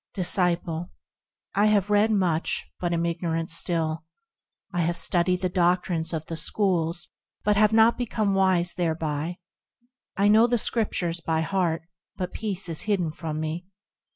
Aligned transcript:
Disciple. 0.15 0.89
I 1.53 1.67
have 1.67 1.91
read 1.91 2.09
much, 2.09 2.67
but 2.79 2.91
am 2.91 3.05
ignorant 3.05 3.51
still; 3.51 4.03
I 4.73 4.79
have 4.81 4.97
studied 4.97 5.41
the 5.41 5.47
doctrines 5.49 6.11
of 6.11 6.25
the 6.25 6.35
schools, 6.35 7.09
but 7.43 7.55
have 7.55 7.71
not 7.71 7.99
become 7.99 8.33
wise 8.33 8.73
thereby; 8.73 9.37
I 10.17 10.27
know 10.27 10.47
the 10.47 10.57
Scriptures 10.57 11.21
by 11.21 11.41
heart, 11.41 11.83
but 12.15 12.33
peace 12.33 12.67
is 12.67 12.81
hidden 12.89 13.11
from 13.11 13.39
me. 13.39 13.67